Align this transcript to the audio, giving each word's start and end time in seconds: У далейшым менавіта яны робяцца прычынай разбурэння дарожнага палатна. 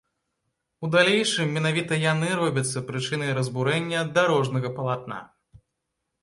У 0.85 0.87
далейшым 0.95 1.51
менавіта 1.57 1.99
яны 2.13 2.29
робяцца 2.41 2.83
прычынай 2.89 3.31
разбурэння 3.39 4.01
дарожнага 4.17 4.73
палатна. 4.81 5.21